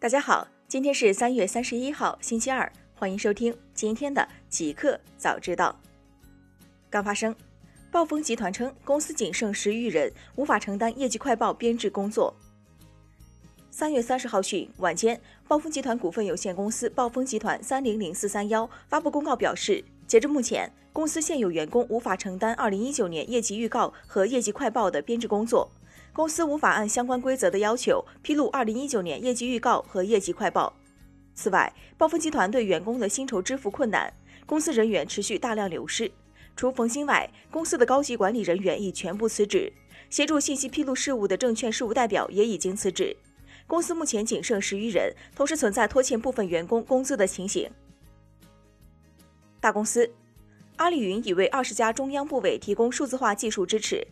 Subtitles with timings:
[0.00, 5.74] 大家好，今天是三月三十一号，星期二，欢迎收听今天的极客早知道。
[6.88, 7.34] 刚发生，
[7.90, 12.32] 暴风集团称公司仅剩十余人，无法承担业绩快报编制工作。
[13.72, 25.68] 三月三十号讯，晚间，暴风集团股份有限公司暴风集团三零零四三幺发布公告表示，截至目前，公司现有员工无法承担二零一九年业绩预告和业绩快报的编制工作。
[26.18, 30.74] 公司无法按相关规则的要求披露2019年业绩预告和业绩快报。
[31.32, 34.12] 此外，暴风集团对员工的薪酬支付困难，
[34.44, 36.10] 公司人员持续大量流失。
[36.56, 39.72] 除冯鑫外，公司的高级管理人员已全部辞职，
[40.10, 43.16] 协助信息披露事务的证券事务代表也已经辞职。
[43.68, 47.70] 公司目前仅剩十余人，同时存在拖欠部分员工工资的情形。
[49.60, 50.10] 大公司，
[50.78, 54.04] 阿里云已为二十家中央部委提供数字化技术支持。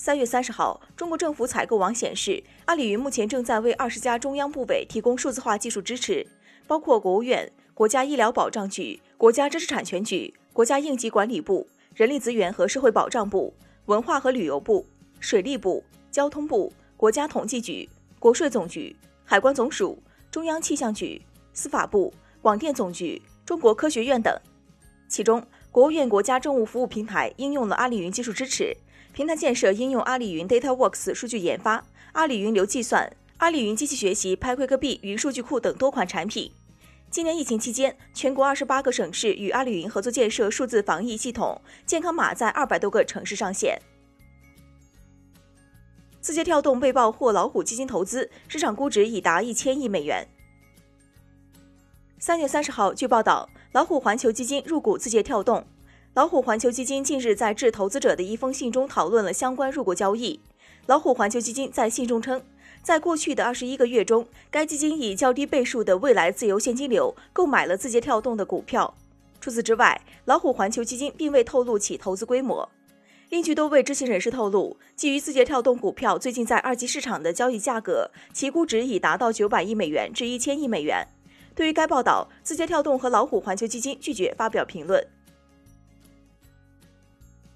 [0.00, 6.24] 三月三十号，中国政府采购网显示，阿里云目前正在为二十家中央部委提供数字化技术支持，
[6.68, 13.52] 包括国务院、国家医疗保障局、国家知识产权局、国家应急管理部、人力资源和社会保障部、
[13.86, 14.86] 文化和旅游部、
[15.18, 17.88] 水利部、交通部、国家统计局、
[18.20, 18.94] 国税总局、
[19.24, 20.00] 海关总署、
[20.30, 21.20] 中央气象局、
[21.52, 24.32] 司法部、广电总局、中国科学院等。
[25.08, 28.72] 其中，国务院国家政务服务平台应用了阿里云技术支持。
[29.18, 36.52] 平台建设应用阿里云 DataWorks 数据研发、阿里云流计算、阿里云机器学习、PyQuickB 云数据库等多款产品。
[37.10, 43.76] 今年疫情期间，全国二十八个省市与阿里云合作建设数字防疫系统，健康码在二百多个城市上线。
[46.20, 50.28] 字节跳动被曝获老虎基金投资，市场估值已达一千亿美元。
[52.20, 55.66] 三月三十号，据报道，老虎环球基金入股字节跳动。
[56.18, 60.40] 老虎环球基金近日在致投资者的一封信中讨论了相关入股交易。
[60.86, 62.42] 老虎环球基金在信中称，
[62.82, 68.92] 在过去的二十一个月中，该基金以较低倍数的未来自由现金流购买了字节跳动的股票。
[69.40, 72.68] 除此之外，老虎环球基金并未透露其投资规模。
[73.28, 81.06] 另据多位知情人士透露，基于字节跳动股票最近在二级市场的交易价格，其估值已达到九百亿美元至一千亿美元。
[81.54, 85.06] 对于该报道，字节跳动和老虎环球基金拒绝发表评论。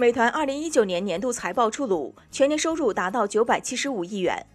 [0.00, 4.46] 美团二零一九年年度财报出炉，全年收入达到九百七十五亿元。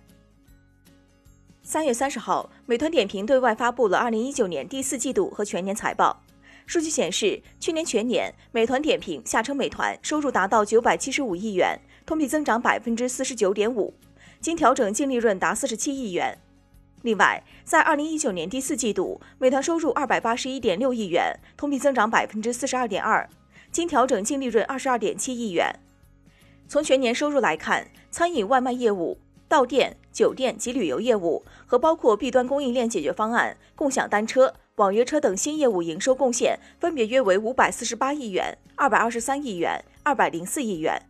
[1.62, 6.24] 三月三十号，美团点评对外发布了二零一九年第四季度和全年财报。
[6.66, 13.94] 数据显示，去年全年，美团点评（下称美团）收入达到九百七十五亿元，同比增长百分之四十九点五，
[14.40, 16.38] 经调整净利润达四十七亿元。
[17.02, 23.30] 另外，在二零一九年第四季度，美团收入二百八十一点六亿元，同比增长百分之四十二点二。
[23.74, 25.80] 经调整净利润二十二点七亿元。
[26.68, 29.18] 从全年收入来看，餐饮外卖业务、
[29.48, 41.02] 到店、酒店及旅游业务和包括 B 端供应链解决方案、共享单车、网约车等新业务营收贡献分别约为五百四十八亿元、二百二十三亿元、二百零四亿元。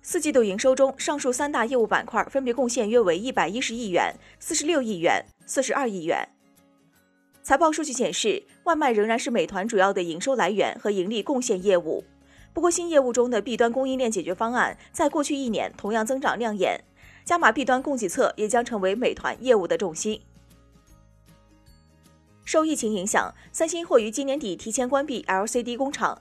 [0.00, 6.26] 四季度营收中，上述三大业务板块分别贡献约为一百一十亿元、四十六亿元、四十二亿元。
[7.48, 12.04] 财报数据显示，外卖仍然是美团主要的营收来源和盈利贡献业务。
[12.52, 16.84] 不过，新业务中的 B 端供应链解决方案在过去一年同样增长亮眼，
[17.24, 20.20] 加码 B 端供给侧也将成为美团业务的重心。
[22.44, 26.20] 受疫情影响，三星或于今年底提前关闭 LCD 工厂。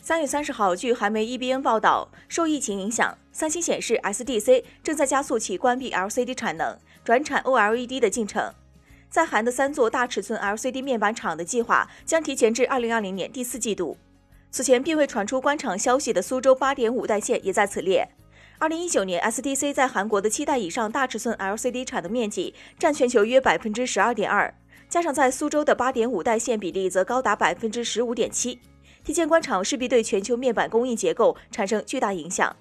[0.00, 8.50] 三月三十号，据韩媒 EBN 报道，受疫情影响，三星显示 SDC 正在加速其关闭 LCD 产能、转产 OLED 的进程。
[9.10, 13.98] 在韩的三座大尺寸 LCD 面板厂的计划将提前至二零二零年第四季度。
[14.52, 18.08] 此前并未传出关厂消息的苏州八点五代线也在此列。
[18.58, 24.52] 二零一九年，SDC 在韩国的七代以上大尺寸 LCD 产的面积占全球约百分之十二点二，
[24.88, 28.60] 加上在苏州的八点五代线比例则高达百分之十五点七。
[29.02, 32.54] 提前关厂势必对全球面板供应结构产生巨大影响。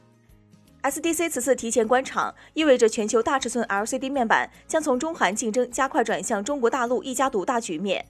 [0.84, 8.06] SDC 此次提前关厂，意味着全球大尺寸 LCD 面板将从中韩竞争加快转向中国大陆一家独大局面。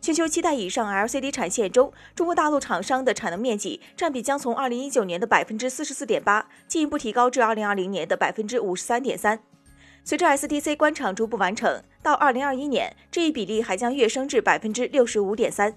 [0.00, 9.38] 全球七代以上 LCD 产线中，中国大陆厂商的产能面积占比将从2019年的百分之四十四点八进一步提高至2020年的百分之五十三点三。
[10.02, 15.74] 随着 SDC 关厂逐步完成，到2021年，这一比例还将跃升至百分之六十五点三。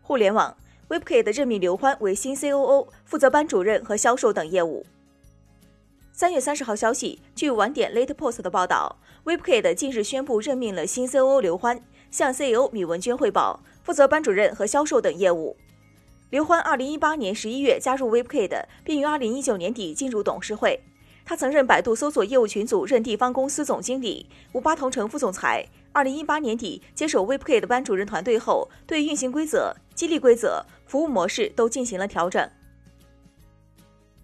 [0.00, 0.56] 互联网。
[0.88, 4.84] Webkit 任命刘欢为新 COO，负责班主任和销售等业务。
[6.12, 15.56] 三月三十号消息，据晚点 Late Post 的报道，Webkit 近日宣布任命了新 COO 刘欢，向 CEO 米文娟汇报，负责班主任和销售等业务。
[16.28, 20.78] 刘欢二零一八年十一月加入 Webkit，并于二零一九年底进入董事会。
[21.24, 25.66] 他曾任百度搜索业务群组任地方公司总经理、五八同城副总裁。
[25.92, 32.50] 二零一八年底接手 Webkit 的班主任团队后，对运行规则、激励规则、服务模式都进行了调整。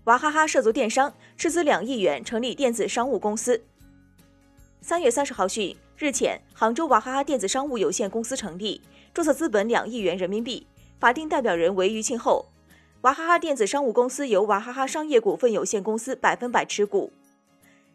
[0.05, 3.63] 娃哈哈涉足电商，斥资两亿元成立电子商务公司。
[4.81, 8.81] 三月三十号讯，日前，杭州娃哈哈电子商务有限公司成立，
[9.13, 10.67] 注册资本两亿元人民币，
[10.99, 12.47] 法定代表人为余庆后。
[13.03, 17.13] 娃哈哈电子商务公司由娃哈哈商业股份有限公司百分百持股。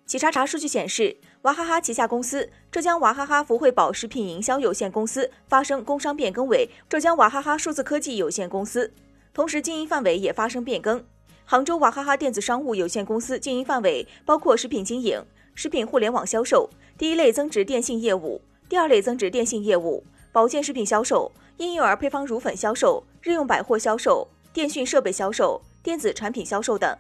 [0.06, 8.94] 企查查数据显示，娃哈哈旗下公司浙江娃哈哈福汇宝食品营销有限公司发生工商变更为浙江娃哈哈数字科技有限公司，
[9.34, 11.04] 同时经营范围也发生变更。
[11.44, 15.26] 杭州娃哈哈电子商务有限公司经营范围包括食品经营、
[15.56, 16.70] 食品互联网销售、
[17.00, 26.96] 第一类增值电信业务、第二类增值电信业务、保健食品销售、婴幼儿配方乳粉销售、日用百货销售、电讯设备销售、电子产品销售等。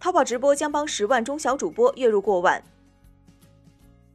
[0.00, 2.62] 淘宝直播将帮十万中小主播月入过万。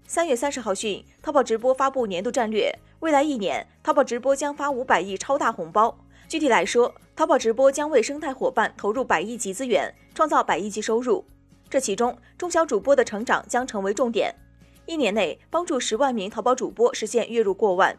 [0.08, 5.98] 三月三十号讯，淘宝直播发布年度战略，未来一年，淘宝直播将发五百亿超大红包。
[6.30, 11.26] 具体来说，淘宝直播将为生态伙伴投入百亿级资源，创造百亿级收入。
[11.70, 14.34] 这其中，中小主播的成长将成为重点。
[14.86, 17.98] 一年内，帮助十万名淘宝主播实现月入过万。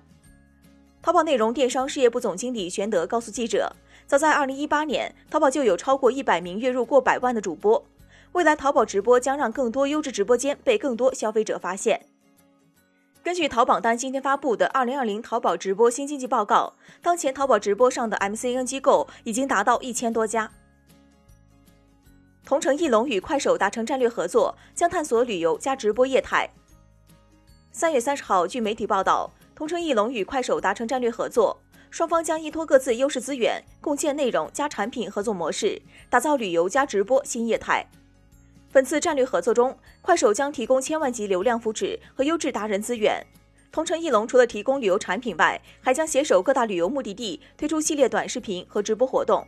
[1.02, 3.76] 淘宝内容电商事业部总经理玄德告诉记者。
[4.06, 7.82] 早在二零一八年，淘宝就有超过一百名月入过百万的主播。
[8.32, 12.06] 未来，淘宝直播将让更多优质直播间被更多消费者发现。
[13.22, 20.50] 根据淘宝单今天发布的《二零二零淘宝直播新经济报告》，当前淘宝直播上的 MCN 机构已经达到一千多家。
[22.44, 26.50] 同城艺龙与快手达成战略合作，将探索旅游加直播业态。
[27.72, 31.56] 三月三十号，据媒体报道，同城艺龙与快手达成战略合作。
[31.94, 35.80] 双方将依托各自优势资源，共建内容加产品合作模式，
[36.10, 37.86] 打造旅游加直播新业态。
[38.72, 43.24] 本次战略合作中，快手将提供千万级流量扶持和优质达人资源，
[43.70, 49.46] 同城艺龙除了提供旅游产品外，还将携手各大旅游目的地推出系列短视频和直播活动。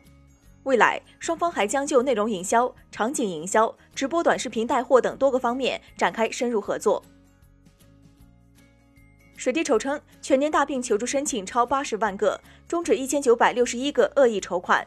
[0.63, 7.03] 未来，双方还将就内容营销、场景营销、直播短视频带货等多个方面展开深入合作。
[9.37, 14.87] 水滴筹称，全年大病求助申请超八十万个，终止一千九百六十一个恶意筹款。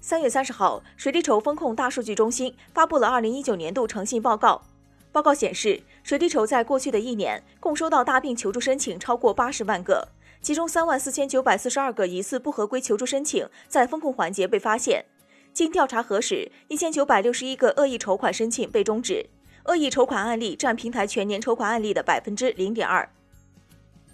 [0.00, 4.62] 三月三十号，水滴筹风控大数据中心发布了二零一九年度诚信报告。
[5.10, 10.08] 报告显示，水滴筹在过去的一年共收到大病求助申请超过八十万个，
[10.40, 15.04] 其中三万四千九百四十二个疑似不合规求助申请在风控环节被发现。
[15.52, 19.28] 经调查核实，一千九百六十一个恶意筹款申请被终止。
[19.64, 23.08] 恶意筹款案例占平台全年筹款案例的百分之零点二。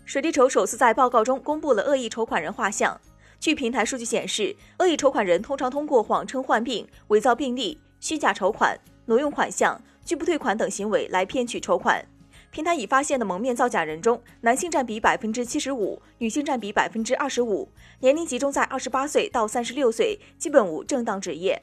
[0.04, 3.00] 水滴筹首次在报告中公布了恶意筹款人画像。
[3.40, 12.04] 据平台数据显示，恶意筹款人通常通过谎称患病、伪造病历、虚假筹款、挪用款项、拒不退款等行为来骗取筹款。
[12.50, 17.68] 平台已发现的蒙面造假人中，男性占比百分之七十五，女性占比百分之二十五，
[18.00, 21.62] 年龄集中在二十八岁到三十六岁，基本无正当职业。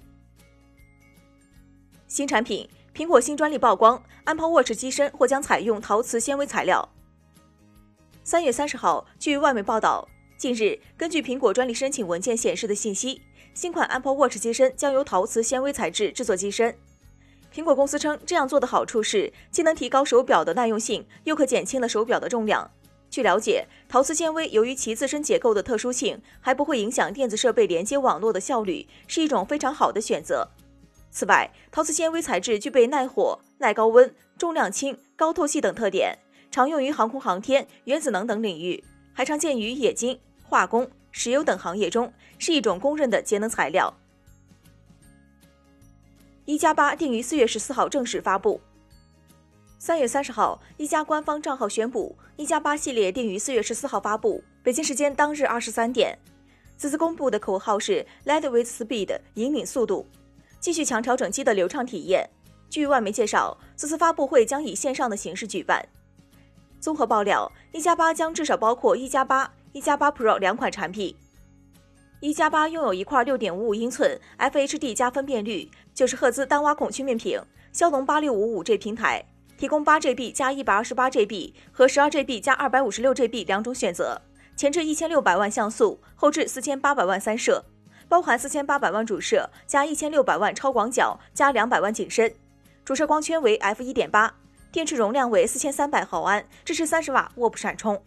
[2.07, 2.69] 新产品。
[2.95, 6.87] 苹果新专利曝光，Apple Watch 机身或将采用陶瓷纤维材料。
[8.23, 10.07] 三月三十号，据外媒报道，
[10.37, 13.21] 近日根据苹果专利申请文件显示的信息，
[13.53, 16.73] 新款 Apple Watch 机身将由陶瓷纤维材质制作机身。
[17.53, 22.71] 苹果公司称，这样做的好处是既能提高手表的耐用性，又可减轻了手表的重量。
[23.09, 30.47] 据了解，陶瓷纤维由于其自身结构的特殊性，还不会影响电子设备连接网络的效率，是一种非常好的选择。
[31.15, 36.19] 此外，陶瓷纤维材质具备耐火、耐高温、重量轻、高透气等特点，
[36.51, 43.93] 常用于航空航天、原子能等领域，还常见于冶金、化工、石油等行业中，是一种公认的节能材料。
[46.43, 48.59] 一加八定于四月十四号正式发布。
[49.79, 56.19] 三月三十号，一加官方账号宣布，一加八系列定于四月十四号发布，北京时间当日二十三点。
[56.75, 60.05] 此次公布的口号是 “Lead with Speed”，引领速度。
[60.65, 62.27] 继续强调整机的流畅体验。
[62.71, 65.87] 据外媒介绍，此次发布会将以线上的形式举办。
[66.79, 71.15] 综合爆料，一加八将至少包括一加八、一加八 Pro 两款产品。
[72.19, 77.39] 一加八拥有一块六点五五英寸 FHD 加分辨率、九十赫兹单挖孔曲面屏、
[77.71, 79.23] 骁龙八六五五 G 平台，
[79.59, 84.19] 提供八 GB 加一百二十八 GB 和十二 GB 加二百五十六 GB 两种选择，
[84.57, 87.63] 前置一千六百万像素，后置四千八百万三摄。
[88.07, 92.33] 包含四千八百万主摄加一千六百万超广角加两百万景深，
[92.83, 94.33] 主摄光圈为 f 一点八，
[94.71, 98.01] 电池容量为四千三百毫安，支持三十瓦卧铺闪充。